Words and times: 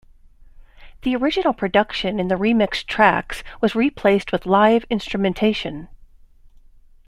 The 1.03 1.15
original 1.15 1.53
production 1.53 2.19
in 2.19 2.27
the 2.27 2.33
remixed 2.33 2.87
tracks 2.87 3.43
was 3.61 3.75
replaced 3.75 4.31
with 4.31 4.47
live 4.47 4.83
instrumentation. 4.89 5.89